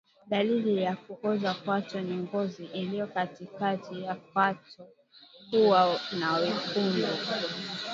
[0.29, 4.83] Dalili ya kuoza kwato ni ngozi iliyo katikati ya kwato
[5.49, 7.07] kuwa na wekundu